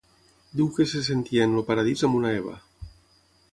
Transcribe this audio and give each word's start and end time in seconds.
Diu 0.61 0.69
que 0.77 0.85
se 0.93 1.01
sentia 1.09 1.45
en 1.49 1.53
el 1.61 1.67
Paradís 1.69 2.03
amb 2.09 2.19
una 2.23 2.35
Eva. 2.41 2.57